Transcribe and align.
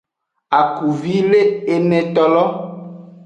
Akuvi 0.59 1.15
le 1.33 1.41
enetolo. 1.75 2.45